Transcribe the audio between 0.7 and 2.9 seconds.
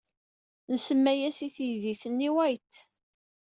Nsemma-as i teydit-nni White.